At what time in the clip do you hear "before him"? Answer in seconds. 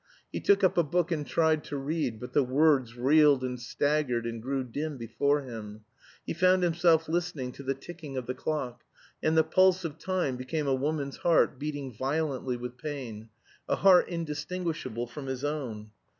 4.97-5.81